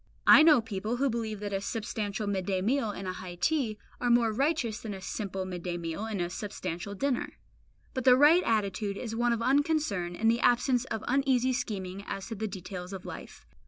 I 0.25 0.41
know 0.41 0.61
people 0.61 0.95
who 0.95 1.11
believe 1.11 1.39
that 1.41 1.53
a 1.53 1.61
substantial 1.61 2.25
midday 2.25 2.59
meal 2.59 2.89
and 2.89 3.07
a 3.07 3.13
high 3.13 3.35
tea 3.35 3.77
are 3.99 4.09
more 4.09 4.31
righteous 4.33 4.79
than 4.81 4.95
a 4.95 4.99
simple 4.99 5.45
midday 5.45 5.77
meal 5.77 6.05
and 6.05 6.19
a 6.19 6.31
substantial 6.31 6.95
dinner. 6.95 7.37
But 7.93 8.05
the 8.05 8.17
right 8.17 8.41
attitude 8.43 8.97
is 8.97 9.15
one 9.15 9.31
of 9.31 9.43
unconcern 9.43 10.15
and 10.15 10.31
the 10.31 10.39
absence 10.41 10.85
of 10.85 11.03
uneasy 11.07 11.53
scheming 11.53 12.03
as 12.07 12.29
to 12.29 12.33
the 12.35 12.47
details 12.47 12.93
of 12.93 13.05
life. 13.05 13.45